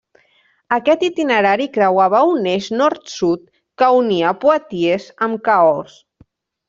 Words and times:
Aquest 0.77 1.03
itinerari 1.07 1.67
creuava 1.75 2.23
un 2.29 2.49
eix 2.53 2.69
nord-sud 2.79 3.43
que 3.83 3.93
unia 4.01 4.35
Poitiers 4.47 5.07
amb 5.27 5.45
Cahors. 5.51 6.01